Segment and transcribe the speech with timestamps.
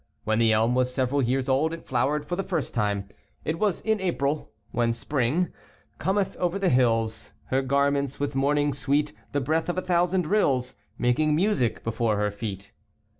[0.23, 3.07] When the elm was several years old it flowered for the first time,
[3.45, 5.95] It was in April, when Spring 4 flowkring T«io.
[5.99, 7.33] Cometh over the hills.
[7.51, 9.13] Her garments with morning sweet.
[9.31, 12.71] The breath of a thousand rills Making music before her feet.